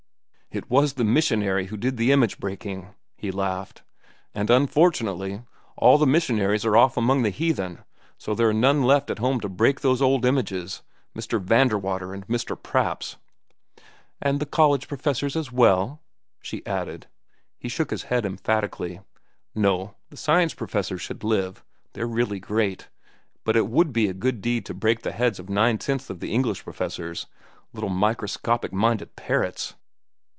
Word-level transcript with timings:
"It 0.53 0.69
was 0.69 0.95
the 0.95 1.05
missionary 1.05 1.67
who 1.67 1.77
did 1.77 1.95
the 1.95 2.11
image 2.11 2.37
breaking," 2.37 2.93
he 3.15 3.31
laughed. 3.31 3.83
"And 4.35 4.49
unfortunately, 4.49 5.43
all 5.77 5.97
the 5.97 6.05
missionaries 6.05 6.65
are 6.65 6.75
off 6.75 6.97
among 6.97 7.21
the 7.23 7.29
heathen, 7.29 7.85
so 8.17 8.35
there 8.35 8.49
are 8.49 8.53
none 8.53 8.83
left 8.83 9.09
at 9.09 9.19
home 9.19 9.39
to 9.39 9.47
break 9.47 9.79
those 9.79 10.01
old 10.01 10.25
images, 10.25 10.81
Mr. 11.17 11.41
Vanderwater 11.41 12.13
and 12.13 12.27
Mr. 12.27 12.61
Praps." 12.61 13.15
"And 14.21 14.41
the 14.41 14.45
college 14.45 14.89
professors, 14.89 15.37
as 15.37 15.53
well," 15.53 16.01
she 16.41 16.65
added. 16.65 17.07
He 17.57 17.69
shook 17.69 17.89
his 17.89 18.03
head 18.03 18.25
emphatically. 18.25 18.99
"No; 19.55 19.95
the 20.09 20.17
science 20.17 20.53
professors 20.53 20.99
should 21.01 21.23
live. 21.23 21.63
They're 21.93 22.05
really 22.05 22.41
great. 22.41 22.89
But 23.45 23.55
it 23.55 23.69
would 23.69 23.93
be 23.93 24.09
a 24.09 24.13
good 24.13 24.41
deed 24.41 24.65
to 24.65 24.73
break 24.73 25.03
the 25.03 25.13
heads 25.13 25.39
of 25.39 25.47
nine 25.49 25.77
tenths 25.77 26.09
of 26.09 26.19
the 26.19 26.33
English 26.33 26.65
professors—little, 26.65 27.89
microscopic 27.89 28.73
minded 28.73 29.15
parrots!" 29.15 29.75